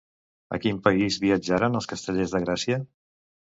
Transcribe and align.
A 0.57 0.57
quin 0.63 0.79
país 0.87 1.19
viatjaran 1.27 1.81
els 1.83 1.91
castellers 1.95 2.37
de 2.37 2.45
Gràcia? 2.49 2.85